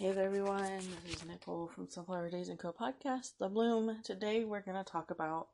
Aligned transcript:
Hey 0.00 0.12
there, 0.12 0.24
everyone. 0.24 0.80
This 1.04 1.16
is 1.16 1.26
Nicole 1.26 1.70
from 1.74 1.86
Sunflower 1.86 2.30
Daze 2.30 2.48
and 2.48 2.58
Co. 2.58 2.72
podcast, 2.72 3.32
The 3.38 3.50
Bloom. 3.50 3.98
Today, 4.02 4.44
we're 4.44 4.62
going 4.62 4.82
to 4.82 4.90
talk 4.90 5.10
about 5.10 5.48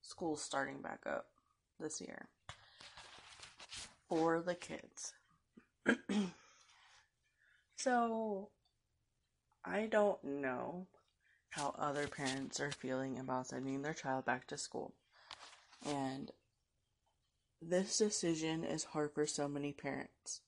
school 0.00 0.34
starting 0.34 0.80
back 0.80 1.00
up 1.06 1.26
this 1.78 2.00
year 2.00 2.28
for 4.08 4.40
the 4.40 4.54
kids. 4.54 5.12
so, 7.76 8.48
I 9.62 9.88
don't 9.88 10.24
know 10.24 10.86
how 11.50 11.74
other 11.78 12.08
parents 12.08 12.60
are 12.60 12.72
feeling 12.72 13.18
about 13.18 13.48
sending 13.48 13.82
their 13.82 13.92
child 13.92 14.24
back 14.24 14.46
to 14.46 14.56
school. 14.56 14.94
And 15.86 16.30
this 17.60 17.98
decision 17.98 18.64
is 18.64 18.84
hard 18.84 19.12
for 19.12 19.26
so 19.26 19.48
many 19.48 19.74
parents. 19.74 20.40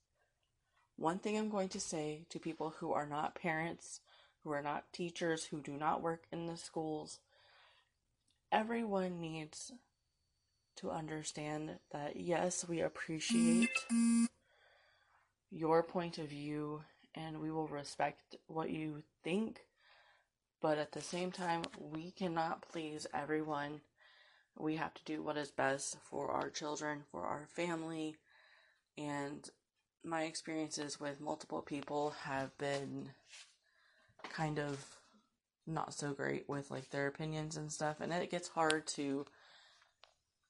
One 0.99 1.19
thing 1.19 1.37
I'm 1.37 1.49
going 1.49 1.69
to 1.69 1.79
say 1.79 2.25
to 2.29 2.39
people 2.39 2.73
who 2.77 2.91
are 2.91 3.05
not 3.05 3.33
parents, 3.33 4.01
who 4.43 4.51
are 4.51 4.61
not 4.61 4.91
teachers, 4.91 5.45
who 5.45 5.61
do 5.61 5.71
not 5.71 6.01
work 6.01 6.23
in 6.29 6.45
the 6.45 6.57
schools, 6.57 7.19
everyone 8.51 9.21
needs 9.21 9.71
to 10.75 10.91
understand 10.91 11.77
that 11.93 12.17
yes, 12.17 12.67
we 12.67 12.81
appreciate 12.81 13.69
your 15.49 15.83
point 15.83 16.17
of 16.17 16.27
view 16.27 16.81
and 17.15 17.39
we 17.39 17.49
will 17.49 17.69
respect 17.69 18.35
what 18.47 18.69
you 18.69 19.01
think, 19.23 19.61
but 20.61 20.77
at 20.77 20.91
the 20.91 21.01
same 21.01 21.31
time, 21.31 21.61
we 21.79 22.11
cannot 22.11 22.65
please 22.73 23.07
everyone. 23.13 23.79
We 24.57 24.75
have 24.75 24.93
to 24.95 25.05
do 25.05 25.23
what 25.23 25.37
is 25.37 25.49
best 25.49 25.95
for 26.03 26.31
our 26.31 26.49
children, 26.49 27.03
for 27.09 27.23
our 27.23 27.47
family, 27.55 28.17
and 28.97 29.49
my 30.03 30.23
experiences 30.23 30.99
with 30.99 31.21
multiple 31.21 31.61
people 31.61 32.13
have 32.23 32.57
been 32.57 33.09
kind 34.33 34.59
of 34.59 34.85
not 35.67 35.93
so 35.93 36.13
great 36.13 36.47
with 36.49 36.71
like 36.71 36.89
their 36.89 37.07
opinions 37.07 37.55
and 37.57 37.71
stuff 37.71 37.97
and 37.99 38.11
it 38.11 38.31
gets 38.31 38.47
hard 38.49 38.87
to 38.87 39.25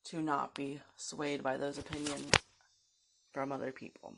to 0.05 0.22
not 0.22 0.55
be 0.55 0.80
swayed 0.95 1.44
by 1.44 1.58
those 1.58 1.77
opinions 1.77 2.31
from 3.31 3.52
other 3.52 3.72
people. 3.72 4.16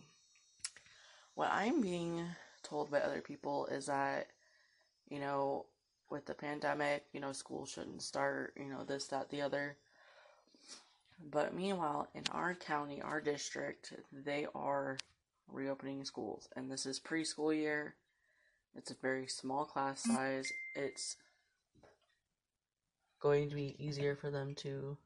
What 1.33 1.49
I'm 1.51 1.81
being 1.81 2.23
told 2.61 2.91
by 2.91 2.99
other 2.99 3.21
people 3.21 3.65
is 3.65 3.87
that 3.87 4.27
you 5.09 5.19
know 5.19 5.65
with 6.11 6.25
the 6.25 6.33
pandemic, 6.33 7.05
you 7.13 7.21
know, 7.21 7.31
school 7.31 7.65
shouldn't 7.65 8.01
start, 8.01 8.53
you 8.59 8.65
know, 8.65 8.83
this, 8.83 9.07
that, 9.07 9.29
the 9.29 9.41
other. 9.41 9.77
But 11.31 11.55
meanwhile, 11.55 12.09
in 12.13 12.23
our 12.31 12.53
county, 12.53 13.01
our 13.01 13.21
district, 13.21 13.93
they 14.11 14.45
are 14.53 14.97
reopening 15.51 16.03
schools, 16.05 16.47
and 16.55 16.71
this 16.71 16.85
is 16.85 16.99
preschool 16.99 17.55
year. 17.55 17.95
It's 18.75 18.91
a 18.91 18.95
very 19.01 19.27
small 19.27 19.65
class 19.65 20.03
size. 20.03 20.51
It's 20.75 21.17
going 23.19 23.49
to 23.49 23.55
be 23.55 23.75
easier 23.77 24.15
for 24.15 24.31
them 24.31 24.55
to 24.55 24.97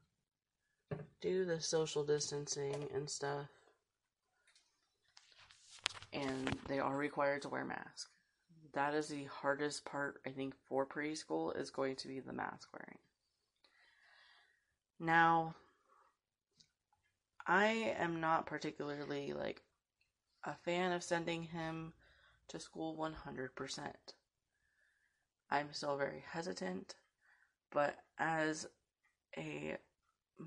do 1.20 1.44
the 1.44 1.60
social 1.60 2.04
distancing 2.04 2.88
and 2.94 3.10
stuff. 3.10 3.48
And 6.12 6.56
they 6.68 6.78
are 6.78 6.96
required 6.96 7.42
to 7.42 7.48
wear 7.48 7.64
masks. 7.64 8.08
That 8.72 8.94
is 8.94 9.08
the 9.08 9.24
hardest 9.24 9.84
part, 9.84 10.20
I 10.26 10.30
think, 10.30 10.54
for 10.68 10.86
preschool 10.86 11.58
is 11.58 11.70
going 11.70 11.96
to 11.96 12.08
be 12.08 12.20
the 12.20 12.32
mask 12.32 12.68
wearing. 12.72 12.98
Now, 14.98 15.54
I 17.46 17.94
am 17.98 18.20
not 18.20 18.46
particularly 18.46 19.32
like 19.32 19.62
a 20.46 20.54
fan 20.54 20.92
of 20.92 21.02
sending 21.02 21.42
him 21.42 21.92
to 22.48 22.58
school 22.58 22.96
100%. 22.96 23.86
I'm 25.50 25.72
still 25.72 25.96
very 25.96 26.24
hesitant, 26.32 26.94
but 27.70 27.96
as 28.18 28.66
a 29.36 29.76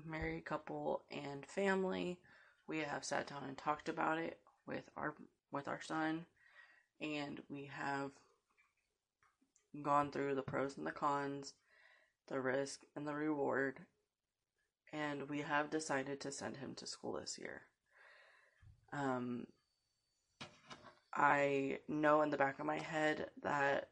married 0.04 0.46
couple 0.46 1.02
and 1.10 1.46
family, 1.46 2.18
we 2.66 2.78
have 2.78 3.04
sat 3.04 3.28
down 3.28 3.44
and 3.46 3.56
talked 3.56 3.88
about 3.88 4.18
it 4.18 4.38
with 4.66 4.90
our 4.96 5.14
with 5.52 5.66
our 5.66 5.80
son 5.82 6.26
and 7.00 7.40
we 7.48 7.68
have 7.72 8.10
gone 9.82 10.10
through 10.10 10.34
the 10.34 10.42
pros 10.42 10.76
and 10.76 10.86
the 10.86 10.92
cons, 10.92 11.54
the 12.28 12.40
risk 12.40 12.82
and 12.94 13.06
the 13.06 13.14
reward, 13.14 13.80
and 14.92 15.28
we 15.28 15.40
have 15.40 15.70
decided 15.70 16.20
to 16.20 16.32
send 16.32 16.58
him 16.58 16.74
to 16.74 16.86
school 16.86 17.12
this 17.12 17.38
year. 17.38 17.62
Um, 18.92 19.46
I 21.12 21.78
know 21.88 22.22
in 22.22 22.30
the 22.30 22.36
back 22.36 22.58
of 22.58 22.66
my 22.66 22.78
head 22.78 23.26
that 23.42 23.88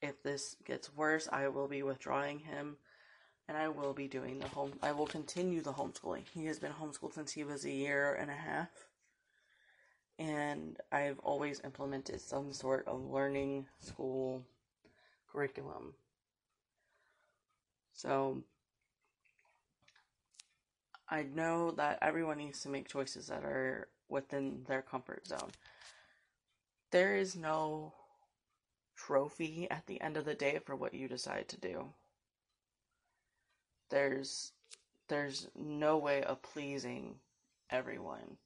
if 0.00 0.22
this 0.22 0.56
gets 0.64 0.94
worse, 0.94 1.28
I 1.30 1.48
will 1.48 1.68
be 1.68 1.82
withdrawing 1.82 2.40
him 2.40 2.76
and 3.48 3.56
I 3.56 3.68
will 3.68 3.92
be 3.92 4.08
doing 4.08 4.38
the 4.38 4.48
home 4.48 4.72
I 4.82 4.92
will 4.92 5.06
continue 5.06 5.60
the 5.60 5.72
homeschooling. 5.72 6.24
He 6.32 6.46
has 6.46 6.58
been 6.58 6.72
homeschooled 6.72 7.14
since 7.14 7.32
he 7.32 7.44
was 7.44 7.64
a 7.64 7.70
year 7.70 8.14
and 8.14 8.30
a 8.30 8.34
half. 8.34 8.70
And 10.18 10.78
I've 10.90 11.18
always 11.20 11.60
implemented 11.64 12.20
some 12.20 12.52
sort 12.52 12.86
of 12.86 13.04
learning 13.04 13.66
school 13.80 14.42
curriculum. 15.30 15.94
So 17.94 18.42
I 21.12 21.24
know 21.24 21.70
that 21.72 21.98
everyone 22.02 22.38
needs 22.38 22.62
to 22.62 22.70
make 22.70 22.88
choices 22.88 23.28
that 23.28 23.44
are 23.44 23.88
within 24.08 24.64
their 24.66 24.82
comfort 24.82 25.28
zone 25.28 25.50
there 26.92 27.16
is 27.16 27.34
no 27.34 27.92
trophy 28.96 29.66
at 29.70 29.86
the 29.86 30.00
end 30.00 30.16
of 30.16 30.24
the 30.24 30.34
day 30.34 30.60
for 30.64 30.76
what 30.76 30.94
you 30.94 31.08
decide 31.08 31.48
to 31.48 31.58
do. 31.58 31.86
There's 33.90 34.52
there's 35.08 35.48
no 35.56 35.98
way 35.98 36.22
of 36.22 36.42
pleasing 36.42 37.16
everyone. 37.70 38.36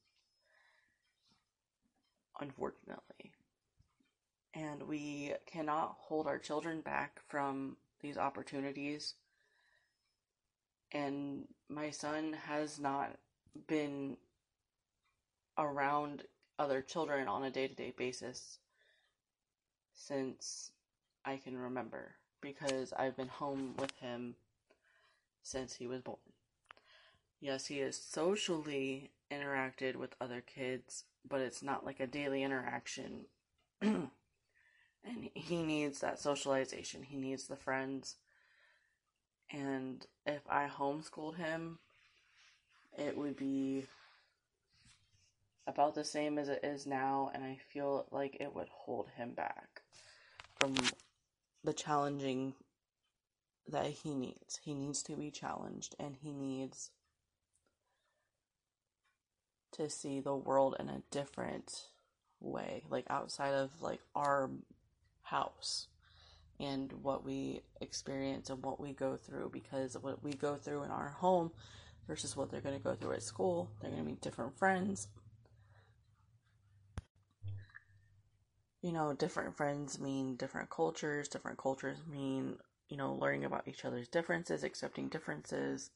Unfortunately. 2.39 3.31
And 4.53 4.83
we 4.83 5.33
cannot 5.45 5.97
hold 5.99 6.27
our 6.27 6.39
children 6.39 6.81
back 6.81 7.19
from 7.27 7.77
these 8.01 8.17
opportunities. 8.17 9.13
And 10.91 11.47
my 11.69 11.89
son 11.89 12.33
has 12.45 12.79
not 12.79 13.11
been 13.67 14.17
around 15.57 16.23
other 16.59 16.81
children 16.81 17.27
on 17.27 17.43
a 17.43 17.51
day 17.51 17.67
to 17.67 17.73
day 17.73 17.93
basis 17.95 18.59
since 19.93 20.71
I 21.25 21.37
can 21.37 21.57
remember 21.57 22.15
because 22.41 22.93
I've 22.93 23.17
been 23.17 23.27
home 23.27 23.73
with 23.77 23.91
him 23.99 24.35
since 25.43 25.75
he 25.75 25.87
was 25.87 26.01
born. 26.01 26.17
Yes, 27.39 27.67
he 27.67 27.79
has 27.79 27.97
socially 27.97 29.11
interacted 29.31 29.95
with 29.95 30.15
other 30.19 30.41
kids, 30.41 31.03
but 31.27 31.41
it's 31.41 31.61
not 31.61 31.85
like 31.85 31.99
a 31.99 32.07
daily 32.07 32.43
interaction. 32.43 33.25
and 33.81 34.09
he 35.33 35.63
needs 35.63 35.99
that 35.99 36.19
socialization, 36.19 37.03
he 37.03 37.17
needs 37.17 37.47
the 37.47 37.55
friends. 37.55 38.15
And 39.51 40.05
if 40.25 40.41
I 40.49 40.67
homeschooled 40.67 41.37
him, 41.37 41.79
it 42.97 43.17
would 43.17 43.37
be 43.37 43.85
about 45.65 45.95
the 45.95 46.03
same 46.03 46.37
as 46.37 46.49
it 46.49 46.61
is 46.63 46.85
now, 46.85 47.31
and 47.33 47.43
I 47.43 47.59
feel 47.69 48.07
like 48.11 48.37
it 48.39 48.55
would 48.55 48.69
hold 48.69 49.09
him 49.15 49.33
back 49.33 49.81
from 50.55 50.75
the 51.63 51.73
challenging 51.73 52.53
that 53.67 53.87
he 53.87 54.15
needs. 54.15 54.59
He 54.63 54.73
needs 54.73 55.03
to 55.03 55.15
be 55.15 55.29
challenged, 55.29 55.95
and 55.99 56.15
he 56.21 56.31
needs 56.31 56.91
to 59.73 59.89
see 59.89 60.19
the 60.19 60.35
world 60.35 60.75
in 60.79 60.89
a 60.89 61.03
different 61.11 61.87
way, 62.39 62.83
like 62.89 63.05
outside 63.09 63.53
of 63.53 63.81
like 63.81 64.01
our 64.15 64.49
house 65.23 65.87
and 66.59 66.91
what 67.03 67.23
we 67.23 67.61
experience 67.81 68.49
and 68.49 68.63
what 68.63 68.79
we 68.79 68.93
go 68.93 69.15
through 69.15 69.49
because 69.53 69.95
what 70.01 70.23
we 70.23 70.33
go 70.33 70.55
through 70.55 70.83
in 70.83 70.91
our 70.91 71.09
home 71.09 71.51
versus 72.07 72.35
what 72.35 72.49
they're 72.49 72.61
going 72.61 72.77
to 72.77 72.83
go 72.83 72.95
through 72.95 73.13
at 73.13 73.23
school, 73.23 73.69
they're 73.81 73.91
going 73.91 74.03
to 74.03 74.09
meet 74.09 74.21
different 74.21 74.57
friends, 74.57 75.07
you 78.81 78.91
know, 78.91 79.13
different 79.13 79.55
friends 79.55 79.99
mean 79.99 80.35
different 80.35 80.69
cultures, 80.69 81.27
different 81.27 81.57
cultures 81.57 81.97
mean, 82.09 82.55
you 82.89 82.97
know, 82.97 83.13
learning 83.13 83.45
about 83.45 83.67
each 83.67 83.85
other's 83.85 84.07
differences, 84.07 84.63
accepting 84.63 85.09
differences, 85.09 85.91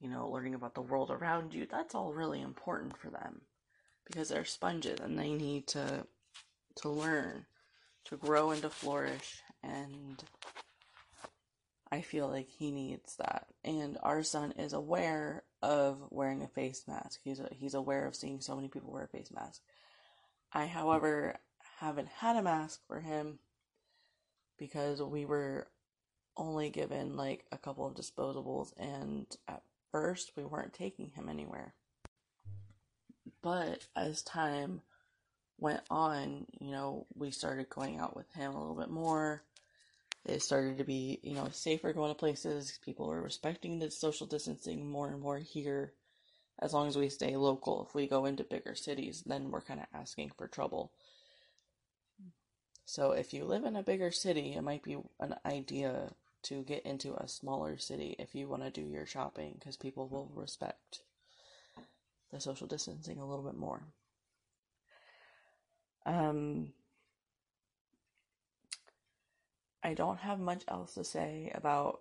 you 0.00 0.08
know, 0.08 0.28
learning 0.28 0.54
about 0.54 0.74
the 0.74 0.80
world 0.80 1.10
around 1.10 1.54
you. 1.54 1.66
That's 1.70 1.94
all 1.94 2.12
really 2.12 2.40
important 2.40 2.96
for 2.96 3.10
them 3.10 3.42
because 4.06 4.30
they're 4.30 4.44
sponges 4.44 5.00
and 5.00 5.18
they 5.18 5.32
need 5.32 5.66
to 5.68 6.06
to 6.76 6.88
learn, 6.88 7.44
to 8.06 8.16
grow 8.16 8.50
and 8.50 8.62
to 8.62 8.70
flourish 8.70 9.42
and 9.62 10.22
I 11.90 12.00
feel 12.00 12.28
like 12.28 12.48
he 12.48 12.70
needs 12.70 13.16
that. 13.16 13.46
And 13.64 13.98
our 14.02 14.22
son 14.22 14.52
is 14.52 14.72
aware 14.72 15.44
of 15.62 15.98
wearing 16.10 16.42
a 16.42 16.48
face 16.48 16.84
mask. 16.88 17.20
He's 17.22 17.40
he's 17.52 17.74
aware 17.74 18.06
of 18.06 18.16
seeing 18.16 18.40
so 18.40 18.56
many 18.56 18.68
people 18.68 18.92
wear 18.92 19.04
a 19.04 19.08
face 19.08 19.30
mask. 19.30 19.60
I, 20.52 20.66
however, 20.66 21.36
haven't 21.78 22.08
had 22.08 22.36
a 22.36 22.42
mask 22.42 22.80
for 22.86 23.00
him 23.00 23.38
because 24.58 25.02
we 25.02 25.24
were 25.24 25.68
only 26.36 26.70
given 26.70 27.16
like 27.16 27.44
a 27.52 27.58
couple 27.58 27.86
of 27.86 27.94
disposables 27.94 28.72
and 28.78 29.26
at 29.48 29.62
first 29.90 30.32
we 30.36 30.44
weren't 30.44 30.72
taking 30.72 31.10
him 31.10 31.28
anywhere. 31.28 31.74
But 33.42 33.86
as 33.96 34.22
time 34.22 34.82
went 35.62 35.80
on, 35.90 36.44
you 36.60 36.72
know, 36.72 37.06
we 37.14 37.30
started 37.30 37.70
going 37.70 38.00
out 38.00 38.16
with 38.16 38.30
him 38.32 38.52
a 38.52 38.58
little 38.58 38.74
bit 38.74 38.90
more. 38.90 39.44
It 40.26 40.42
started 40.42 40.78
to 40.78 40.84
be, 40.84 41.20
you 41.22 41.34
know, 41.34 41.48
safer 41.52 41.92
going 41.92 42.10
to 42.10 42.18
places. 42.18 42.78
People 42.84 43.06
were 43.06 43.22
respecting 43.22 43.78
the 43.78 43.90
social 43.90 44.26
distancing 44.26 44.90
more 44.90 45.08
and 45.08 45.20
more 45.20 45.38
here 45.38 45.92
as 46.58 46.74
long 46.74 46.88
as 46.88 46.98
we 46.98 47.08
stay 47.08 47.36
local. 47.36 47.86
If 47.88 47.94
we 47.94 48.08
go 48.08 48.24
into 48.24 48.42
bigger 48.42 48.74
cities, 48.74 49.22
then 49.24 49.52
we're 49.52 49.60
kind 49.60 49.78
of 49.78 49.86
asking 49.94 50.32
for 50.36 50.48
trouble. 50.48 50.90
So 52.84 53.12
if 53.12 53.32
you 53.32 53.44
live 53.44 53.64
in 53.64 53.76
a 53.76 53.84
bigger 53.84 54.10
city, 54.10 54.54
it 54.54 54.62
might 54.62 54.82
be 54.82 54.96
an 55.20 55.36
idea 55.46 56.10
to 56.42 56.64
get 56.64 56.84
into 56.84 57.14
a 57.14 57.28
smaller 57.28 57.78
city 57.78 58.16
if 58.18 58.34
you 58.34 58.48
want 58.48 58.64
to 58.64 58.70
do 58.70 58.82
your 58.82 59.06
shopping 59.06 59.54
because 59.58 59.76
people 59.76 60.08
will 60.08 60.28
respect 60.34 61.02
the 62.32 62.40
social 62.40 62.66
distancing 62.66 63.20
a 63.20 63.26
little 63.26 63.44
bit 63.44 63.56
more. 63.56 63.84
Um, 66.04 66.72
I 69.82 69.94
don't 69.94 70.18
have 70.18 70.38
much 70.38 70.64
else 70.68 70.94
to 70.94 71.04
say 71.04 71.50
about 71.54 72.00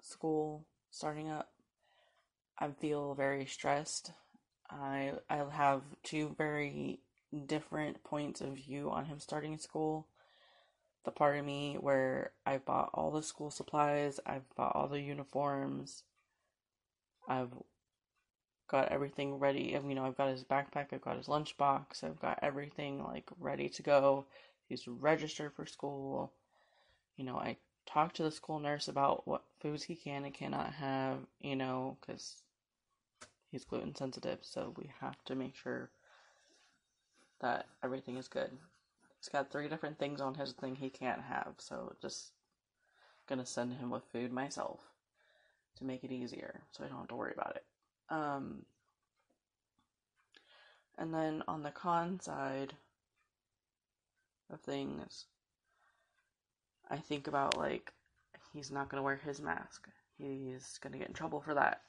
school 0.00 0.66
starting 0.90 1.30
up. 1.30 1.50
I 2.58 2.68
feel 2.70 3.14
very 3.14 3.46
stressed. 3.46 4.12
I 4.70 5.12
I 5.28 5.44
have 5.50 5.82
two 6.02 6.34
very 6.36 7.00
different 7.46 8.04
points 8.04 8.40
of 8.40 8.54
view 8.54 8.90
on 8.90 9.06
him 9.06 9.18
starting 9.18 9.58
school. 9.58 10.06
The 11.04 11.10
part 11.10 11.36
of 11.38 11.44
me 11.44 11.76
where 11.80 12.32
I 12.46 12.58
bought 12.58 12.90
all 12.94 13.10
the 13.10 13.22
school 13.22 13.50
supplies, 13.50 14.20
I've 14.24 14.48
bought 14.54 14.76
all 14.76 14.86
the 14.86 15.00
uniforms, 15.00 16.04
I've 17.26 17.52
got 18.72 18.88
everything 18.88 19.38
ready. 19.38 19.74
And 19.74 19.88
you 19.88 19.94
know, 19.94 20.04
I've 20.04 20.16
got 20.16 20.30
his 20.30 20.42
backpack, 20.42 20.86
I've 20.92 21.02
got 21.02 21.18
his 21.18 21.28
lunchbox, 21.28 22.02
I've 22.02 22.20
got 22.20 22.40
everything 22.42 23.04
like 23.04 23.30
ready 23.38 23.68
to 23.68 23.82
go. 23.82 24.24
He's 24.68 24.88
registered 24.88 25.52
for 25.54 25.66
school. 25.66 26.32
You 27.16 27.24
know, 27.24 27.36
I 27.36 27.58
talked 27.86 28.16
to 28.16 28.24
the 28.24 28.30
school 28.32 28.58
nurse 28.58 28.88
about 28.88 29.28
what 29.28 29.44
foods 29.60 29.84
he 29.84 29.94
can 29.94 30.24
and 30.24 30.34
cannot 30.34 30.72
have, 30.72 31.18
you 31.40 31.54
know, 31.54 31.98
because 32.00 32.42
he's 33.50 33.64
gluten 33.64 33.94
sensitive, 33.94 34.38
so 34.40 34.74
we 34.76 34.90
have 35.00 35.22
to 35.26 35.34
make 35.34 35.54
sure 35.54 35.90
that 37.40 37.66
everything 37.84 38.16
is 38.16 38.28
good. 38.28 38.50
He's 39.20 39.28
got 39.28 39.52
three 39.52 39.68
different 39.68 39.98
things 39.98 40.20
on 40.20 40.34
his 40.34 40.52
thing 40.52 40.74
he 40.74 40.88
can't 40.90 41.20
have, 41.20 41.54
so 41.58 41.94
just 42.00 42.32
gonna 43.28 43.46
send 43.46 43.74
him 43.74 43.90
with 43.90 44.04
food 44.10 44.32
myself 44.32 44.80
to 45.76 45.84
make 45.84 46.02
it 46.02 46.12
easier 46.12 46.62
so 46.70 46.84
I 46.84 46.88
don't 46.88 46.98
have 46.98 47.08
to 47.08 47.14
worry 47.14 47.32
about 47.34 47.56
it. 47.56 47.64
Um, 48.12 48.66
and 50.98 51.14
then 51.14 51.42
on 51.48 51.62
the 51.62 51.70
con 51.70 52.20
side 52.20 52.74
of 54.52 54.60
things, 54.60 55.24
I 56.90 56.98
think 56.98 57.26
about 57.26 57.56
like 57.56 57.90
he's 58.52 58.70
not 58.70 58.90
gonna 58.90 59.02
wear 59.02 59.16
his 59.16 59.40
mask. 59.40 59.88
He's 60.18 60.78
gonna 60.82 60.98
get 60.98 61.08
in 61.08 61.14
trouble 61.14 61.40
for 61.40 61.54
that. 61.54 61.80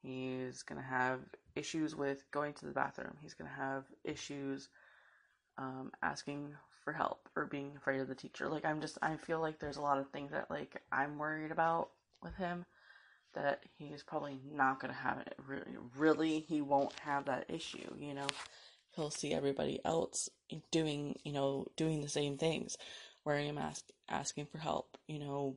He's 0.00 0.62
gonna 0.62 0.80
have 0.80 1.20
issues 1.56 1.96
with 1.96 2.22
going 2.30 2.52
to 2.54 2.66
the 2.66 2.72
bathroom. 2.72 3.16
He's 3.20 3.34
gonna 3.34 3.50
have 3.50 3.84
issues 4.04 4.68
um, 5.58 5.90
asking 6.02 6.54
for 6.84 6.92
help 6.92 7.28
or 7.34 7.46
being 7.46 7.72
afraid 7.76 8.00
of 8.00 8.06
the 8.06 8.14
teacher. 8.14 8.48
Like 8.48 8.64
I'm 8.64 8.80
just 8.80 8.96
I 9.02 9.16
feel 9.16 9.40
like 9.40 9.58
there's 9.58 9.78
a 9.78 9.82
lot 9.82 9.98
of 9.98 10.08
things 10.10 10.30
that 10.30 10.48
like 10.52 10.80
I'm 10.92 11.18
worried 11.18 11.50
about 11.50 11.90
with 12.22 12.36
him 12.36 12.64
that 13.36 13.60
he's 13.78 14.02
probably 14.02 14.40
not 14.52 14.80
gonna 14.80 14.92
have 14.92 15.18
it. 15.18 15.34
Really, 15.46 15.76
really, 15.96 16.40
he 16.40 16.60
won't 16.60 16.98
have 17.00 17.26
that 17.26 17.44
issue. 17.48 17.94
You 17.98 18.14
know, 18.14 18.26
he'll 18.92 19.10
see 19.10 19.32
everybody 19.32 19.80
else 19.84 20.28
doing 20.70 21.18
you 21.22 21.32
know 21.32 21.66
doing 21.76 22.00
the 22.00 22.08
same 22.08 22.36
things, 22.38 22.76
wearing 23.24 23.48
a 23.48 23.52
mask, 23.52 23.84
asking 24.08 24.46
for 24.46 24.58
help. 24.58 24.96
You 25.06 25.20
know, 25.20 25.56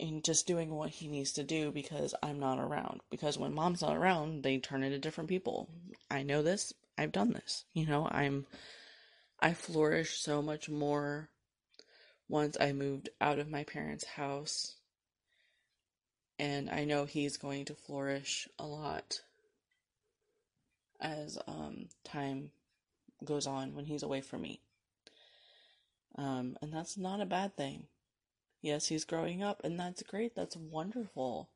and 0.00 0.24
just 0.24 0.46
doing 0.46 0.70
what 0.70 0.90
he 0.90 1.08
needs 1.08 1.32
to 1.32 1.44
do 1.44 1.70
because 1.70 2.14
I'm 2.22 2.40
not 2.40 2.58
around. 2.58 3.00
Because 3.10 3.38
when 3.38 3.54
mom's 3.54 3.82
not 3.82 3.96
around, 3.96 4.42
they 4.42 4.58
turn 4.58 4.82
into 4.82 4.98
different 4.98 5.28
people. 5.28 5.68
I 6.10 6.22
know 6.22 6.42
this. 6.42 6.72
I've 6.98 7.12
done 7.12 7.32
this. 7.32 7.64
You 7.74 7.86
know, 7.86 8.08
I'm 8.10 8.46
I 9.40 9.52
flourish 9.52 10.18
so 10.18 10.40
much 10.40 10.70
more 10.70 11.28
once 12.28 12.56
I 12.58 12.72
moved 12.72 13.10
out 13.20 13.38
of 13.38 13.50
my 13.50 13.64
parents' 13.64 14.04
house. 14.04 14.75
And 16.38 16.68
I 16.68 16.84
know 16.84 17.04
he's 17.04 17.36
going 17.36 17.64
to 17.66 17.74
flourish 17.74 18.48
a 18.58 18.66
lot 18.66 19.20
as 21.00 21.38
um, 21.46 21.88
time 22.04 22.50
goes 23.24 23.46
on 23.46 23.74
when 23.74 23.86
he's 23.86 24.02
away 24.02 24.20
from 24.20 24.42
me. 24.42 24.60
Um, 26.16 26.56
and 26.60 26.72
that's 26.72 26.96
not 26.96 27.20
a 27.20 27.26
bad 27.26 27.56
thing 27.56 27.86
Yes, 28.66 28.88
he's 28.88 29.04
growing 29.04 29.44
up, 29.44 29.62
and 29.62 29.78
that's 29.78 30.02
great. 30.02 30.34
That's 30.34 30.56
wonderful. 30.56 31.50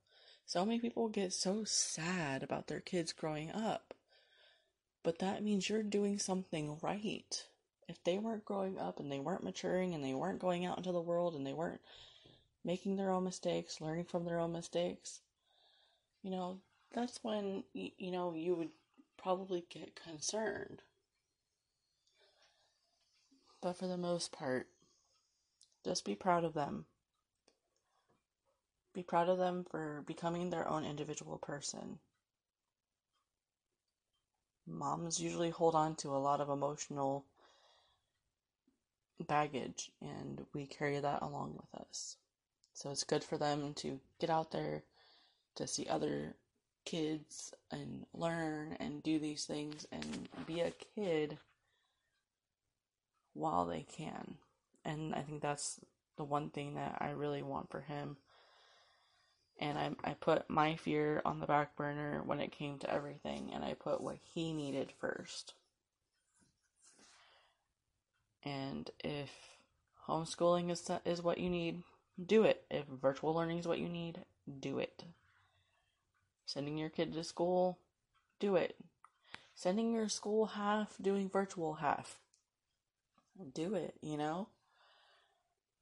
So 0.46 0.64
many 0.64 0.78
people 0.78 1.08
get 1.08 1.32
so 1.32 1.64
sad 1.64 2.44
about 2.44 2.68
their 2.68 2.78
kids 2.78 3.12
growing 3.12 3.50
up. 3.50 3.94
But 5.02 5.18
that 5.18 5.42
means 5.42 5.68
you're 5.68 5.82
doing 5.82 6.20
something 6.20 6.78
right. 6.82 7.46
If 7.88 8.02
they 8.04 8.18
weren't 8.18 8.44
growing 8.44 8.78
up 8.78 9.00
and 9.00 9.10
they 9.10 9.18
weren't 9.18 9.42
maturing 9.42 9.92
and 9.92 10.04
they 10.04 10.14
weren't 10.14 10.38
going 10.38 10.64
out 10.64 10.76
into 10.76 10.92
the 10.92 11.00
world 11.00 11.34
and 11.34 11.44
they 11.44 11.52
weren't 11.52 11.80
making 12.64 12.96
their 12.96 13.10
own 13.10 13.24
mistakes, 13.24 13.80
learning 13.80 14.04
from 14.04 14.24
their 14.24 14.38
own 14.38 14.52
mistakes, 14.52 15.20
you 16.22 16.30
know, 16.30 16.58
that's 16.92 17.22
when, 17.22 17.64
you 17.72 18.10
know, 18.10 18.34
you 18.34 18.54
would 18.54 18.70
probably 19.16 19.64
get 19.70 19.94
concerned. 19.94 20.82
But 23.62 23.76
for 23.76 23.86
the 23.86 23.96
most 23.96 24.32
part, 24.32 24.68
just 25.84 26.04
be 26.04 26.14
proud 26.14 26.44
of 26.44 26.54
them. 26.54 26.86
Be 28.92 29.02
proud 29.02 29.28
of 29.28 29.38
them 29.38 29.64
for 29.70 30.02
becoming 30.06 30.50
their 30.50 30.68
own 30.68 30.84
individual 30.84 31.38
person. 31.38 31.98
Moms 34.66 35.20
usually 35.20 35.50
hold 35.50 35.74
on 35.74 35.94
to 35.96 36.08
a 36.08 36.18
lot 36.18 36.40
of 36.40 36.48
emotional 36.48 37.24
baggage, 39.26 39.90
and 40.00 40.44
we 40.52 40.66
carry 40.66 40.98
that 40.98 41.22
along 41.22 41.54
with 41.56 41.80
us. 41.80 42.16
So 42.72 42.90
it's 42.90 43.04
good 43.04 43.24
for 43.24 43.36
them 43.36 43.74
to 43.74 44.00
get 44.18 44.30
out 44.30 44.52
there 44.52 44.82
to 45.56 45.66
see 45.66 45.86
other 45.86 46.34
kids 46.84 47.52
and 47.70 48.06
learn 48.14 48.76
and 48.80 49.02
do 49.02 49.18
these 49.18 49.44
things 49.44 49.86
and 49.92 50.28
be 50.46 50.60
a 50.60 50.72
kid 50.94 51.38
while 53.34 53.66
they 53.66 53.82
can. 53.82 54.36
And 54.84 55.14
I 55.14 55.20
think 55.20 55.42
that's 55.42 55.80
the 56.16 56.24
one 56.24 56.50
thing 56.50 56.74
that 56.74 56.96
I 57.00 57.10
really 57.10 57.42
want 57.42 57.70
for 57.70 57.80
him 57.80 58.16
and 59.60 59.78
I, 59.78 59.90
I 60.02 60.14
put 60.14 60.48
my 60.48 60.76
fear 60.76 61.20
on 61.24 61.38
the 61.38 61.46
back 61.46 61.76
burner 61.76 62.22
when 62.24 62.40
it 62.40 62.50
came 62.50 62.78
to 62.78 62.92
everything 62.92 63.50
and 63.54 63.62
i 63.62 63.74
put 63.74 64.00
what 64.00 64.16
he 64.34 64.52
needed 64.52 64.92
first 64.98 65.54
and 68.42 68.90
if 69.04 69.30
homeschooling 70.08 70.70
is 70.70 70.90
is 71.04 71.22
what 71.22 71.38
you 71.38 71.50
need 71.50 71.82
do 72.24 72.44
it 72.44 72.64
if 72.70 72.84
virtual 72.86 73.34
learning 73.34 73.58
is 73.58 73.66
what 73.66 73.78
you 73.78 73.88
need 73.88 74.18
do 74.60 74.78
it 74.78 75.04
sending 76.46 76.76
your 76.76 76.88
kid 76.88 77.12
to 77.12 77.24
school 77.24 77.78
do 78.38 78.56
it 78.56 78.76
sending 79.54 79.92
your 79.92 80.08
school 80.08 80.46
half 80.46 80.96
doing 81.00 81.28
virtual 81.28 81.74
half 81.74 82.18
do 83.54 83.74
it 83.74 83.94
you 84.02 84.16
know 84.16 84.48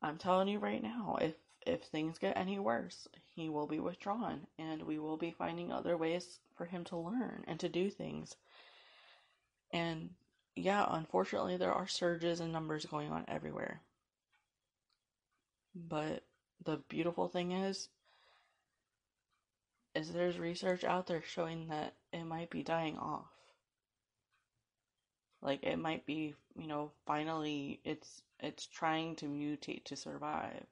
i'm 0.02 0.18
telling 0.18 0.48
you 0.48 0.58
right 0.58 0.82
now 0.82 1.18
if 1.20 1.34
if 1.68 1.82
things 1.82 2.18
get 2.18 2.36
any 2.36 2.58
worse, 2.58 3.08
he 3.34 3.48
will 3.48 3.66
be 3.66 3.78
withdrawn 3.78 4.46
and 4.58 4.82
we 4.82 4.98
will 4.98 5.16
be 5.16 5.30
finding 5.30 5.70
other 5.70 5.96
ways 5.96 6.40
for 6.56 6.64
him 6.64 6.84
to 6.84 6.96
learn 6.96 7.44
and 7.46 7.60
to 7.60 7.68
do 7.68 7.90
things. 7.90 8.36
And 9.72 10.10
yeah, 10.56 10.86
unfortunately, 10.88 11.56
there 11.56 11.72
are 11.72 11.86
surges 11.86 12.40
and 12.40 12.52
numbers 12.52 12.86
going 12.86 13.12
on 13.12 13.24
everywhere. 13.28 13.80
But 15.74 16.22
the 16.64 16.76
beautiful 16.88 17.28
thing 17.28 17.52
is, 17.52 17.88
is 19.94 20.12
there's 20.12 20.38
research 20.38 20.84
out 20.84 21.06
there 21.06 21.22
showing 21.22 21.68
that 21.68 21.94
it 22.12 22.24
might 22.24 22.50
be 22.50 22.62
dying 22.62 22.98
off. 22.98 23.30
Like 25.42 25.62
it 25.64 25.78
might 25.78 26.06
be, 26.06 26.34
you 26.56 26.66
know, 26.66 26.92
finally 27.06 27.80
it's 27.84 28.22
it's 28.40 28.66
trying 28.66 29.16
to 29.16 29.26
mutate 29.26 29.84
to 29.84 29.96
survive 29.96 30.64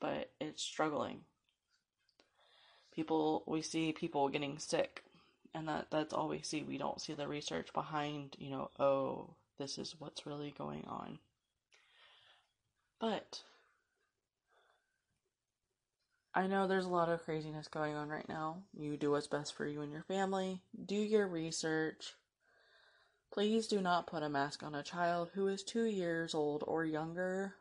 but 0.00 0.30
it's 0.40 0.62
struggling. 0.62 1.22
People, 2.94 3.42
we 3.46 3.62
see 3.62 3.92
people 3.92 4.28
getting 4.28 4.58
sick 4.58 5.02
And 5.54 5.68
that 5.68 5.88
that's 5.90 6.12
all 6.14 6.28
we 6.28 6.42
see. 6.42 6.62
We 6.62 6.78
don't 6.78 7.00
see 7.00 7.14
the 7.14 7.28
research 7.28 7.72
behind, 7.72 8.36
you 8.38 8.50
know, 8.50 8.70
oh, 8.78 9.30
this 9.58 9.78
is 9.78 9.94
what's 9.98 10.26
really 10.26 10.54
going 10.56 10.84
on. 10.86 11.18
But 13.00 13.42
I 16.36 16.46
know 16.48 16.66
there's 16.66 16.84
a 16.84 16.90
lot 16.90 17.08
of 17.08 17.24
craziness 17.24 17.66
going 17.66 17.94
on 17.94 18.10
right 18.10 18.28
now. 18.28 18.58
You 18.76 18.98
do 18.98 19.12
what's 19.12 19.26
best 19.26 19.54
for 19.54 19.66
you 19.66 19.80
and 19.80 19.90
your 19.90 20.02
family. 20.02 20.60
Do 20.84 20.94
your 20.94 21.26
research. 21.26 22.12
Please 23.32 23.66
do 23.66 23.80
not 23.80 24.06
put 24.06 24.22
a 24.22 24.28
mask 24.28 24.62
on 24.62 24.74
a 24.74 24.82
child 24.82 25.30
who 25.32 25.48
is 25.48 25.62
two 25.62 25.86
years 25.86 26.34
old 26.34 26.62
or 26.66 26.84
younger. 26.84 27.54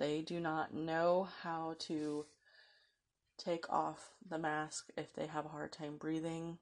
They 0.00 0.22
do 0.22 0.40
not 0.40 0.74
know 0.74 1.28
how 1.44 1.76
to 1.86 2.26
take 3.38 3.70
off 3.70 4.10
the 4.28 4.38
mask 4.38 4.88
if 4.96 5.12
they 5.14 5.28
have 5.28 5.44
a 5.44 5.50
hard 5.50 5.70
time 5.70 5.98
breathing. 5.98 6.58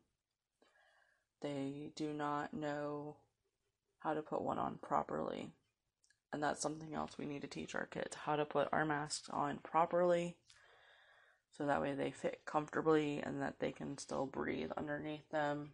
They 1.41 1.93
do 1.97 2.13
not 2.13 2.53
know 2.53 3.17
how 4.01 4.13
to 4.13 4.21
put 4.21 4.43
one 4.43 4.59
on 4.59 4.77
properly. 4.83 5.55
And 6.31 6.43
that's 6.43 6.61
something 6.61 6.93
else 6.93 7.17
we 7.17 7.25
need 7.25 7.41
to 7.41 7.49
teach 7.49 7.75
our 7.75 7.87
kids 7.87 8.15
how 8.27 8.37
to 8.37 8.45
put 8.45 8.69
our 8.71 8.85
masks 8.85 9.31
on 9.33 9.61
properly 9.63 10.37
so 11.57 11.67
that 11.67 11.81
way 11.81 11.95
they 11.95 12.11
fit 12.11 12.41
comfortably 12.47 13.21
and 13.25 13.41
that 13.43 13.59
they 13.59 13.73
can 13.73 13.99
still 13.99 14.27
breathe 14.27 14.71
underneath 14.77 15.29
them. 15.31 15.73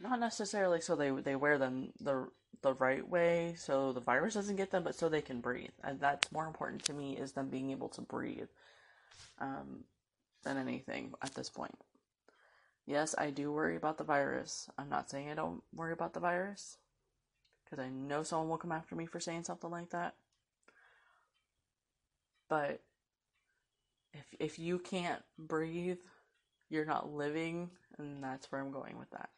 Not 0.00 0.20
necessarily 0.20 0.80
so 0.80 0.96
they 0.96 1.10
they 1.10 1.36
wear 1.36 1.58
them 1.58 1.92
the 2.00 2.28
the 2.62 2.74
right 2.74 3.06
way 3.06 3.54
so 3.56 3.92
the 3.92 4.00
virus 4.00 4.34
doesn't 4.34 4.56
get 4.56 4.70
them, 4.70 4.82
but 4.82 4.94
so 4.94 5.08
they 5.08 5.22
can 5.22 5.40
breathe. 5.40 5.70
And 5.84 6.00
that's 6.00 6.32
more 6.32 6.46
important 6.46 6.84
to 6.84 6.94
me 6.94 7.16
is 7.16 7.32
them 7.32 7.48
being 7.48 7.70
able 7.70 7.88
to 7.90 8.00
breathe 8.00 8.48
um, 9.38 9.84
than 10.42 10.56
anything 10.56 11.12
at 11.22 11.34
this 11.34 11.50
point. 11.50 11.78
Yes, 12.86 13.14
I 13.16 13.30
do 13.30 13.52
worry 13.52 13.76
about 13.76 13.98
the 13.98 14.04
virus. 14.04 14.68
I'm 14.76 14.88
not 14.88 15.10
saying 15.10 15.30
I 15.30 15.34
don't 15.34 15.62
worry 15.72 15.92
about 15.92 16.14
the 16.14 16.20
virus 16.20 16.78
because 17.64 17.78
I 17.84 17.88
know 17.88 18.22
someone 18.22 18.48
will 18.48 18.58
come 18.58 18.72
after 18.72 18.96
me 18.96 19.06
for 19.06 19.20
saying 19.20 19.44
something 19.44 19.70
like 19.70 19.90
that. 19.90 20.14
But 22.48 22.80
if 24.12 24.34
if 24.38 24.58
you 24.58 24.78
can't 24.78 25.22
breathe, 25.38 25.98
you're 26.68 26.84
not 26.84 27.12
living, 27.12 27.70
and 27.98 28.22
that's 28.22 28.50
where 28.50 28.60
I'm 28.60 28.72
going 28.72 28.98
with 28.98 29.10
that. 29.10 29.30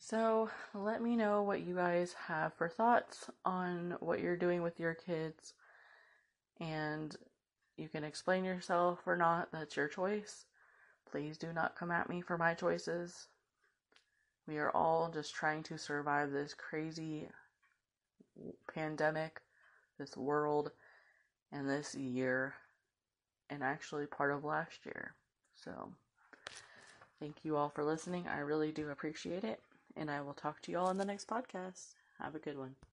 So, 0.00 0.48
let 0.74 1.02
me 1.02 1.16
know 1.16 1.42
what 1.42 1.66
you 1.66 1.74
guys 1.74 2.14
have 2.28 2.54
for 2.54 2.68
thoughts 2.68 3.28
on 3.44 3.96
what 4.00 4.20
you're 4.20 4.36
doing 4.36 4.62
with 4.62 4.78
your 4.78 4.94
kids. 4.94 5.54
And 6.60 7.14
you 7.76 7.88
can 7.88 8.04
explain 8.04 8.44
yourself 8.44 9.00
or 9.06 9.16
not, 9.16 9.50
that's 9.52 9.76
your 9.76 9.88
choice. 9.88 10.46
Please 11.10 11.36
do 11.36 11.52
not 11.52 11.76
come 11.76 11.90
at 11.90 12.08
me 12.08 12.20
for 12.20 12.38
my 12.38 12.54
choices. 12.54 13.28
We 14.46 14.58
are 14.58 14.70
all 14.70 15.10
just 15.12 15.34
trying 15.34 15.62
to 15.64 15.78
survive 15.78 16.30
this 16.30 16.54
crazy 16.54 17.28
pandemic, 18.72 19.40
this 19.98 20.16
world, 20.16 20.70
and 21.52 21.68
this 21.68 21.94
year, 21.94 22.54
and 23.50 23.62
actually 23.62 24.06
part 24.06 24.32
of 24.32 24.44
last 24.44 24.84
year. 24.86 25.14
So, 25.54 25.92
thank 27.20 27.44
you 27.44 27.56
all 27.56 27.68
for 27.68 27.84
listening. 27.84 28.26
I 28.28 28.38
really 28.40 28.72
do 28.72 28.90
appreciate 28.90 29.44
it, 29.44 29.60
and 29.96 30.10
I 30.10 30.20
will 30.20 30.34
talk 30.34 30.62
to 30.62 30.72
you 30.72 30.78
all 30.78 30.90
in 30.90 30.98
the 30.98 31.04
next 31.04 31.28
podcast. 31.28 31.94
Have 32.20 32.34
a 32.34 32.40
good 32.40 32.58
one. 32.58 32.78